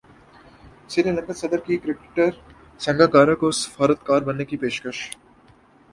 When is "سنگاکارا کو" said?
2.81-3.47